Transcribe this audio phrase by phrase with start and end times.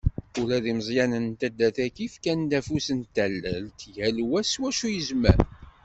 [0.39, 5.39] Ula d ilmeẓyen n taddart-agi, fkan-d afus n tallelt, yal wa s wacu i yezmer.